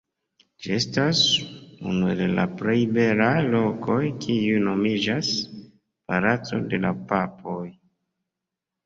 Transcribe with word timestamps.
Ĝi 0.63 0.71
estas 0.75 1.19
unu 1.89 2.07
el 2.13 2.23
la 2.39 2.45
plej 2.61 2.77
belaj 2.95 3.33
lokoj 3.55 3.97
kiuj 4.23 4.55
nomiĝas 4.69 5.29
«Palaco 6.09 6.61
de 6.73 6.81
la 6.87 6.93
Papoj». 7.13 7.61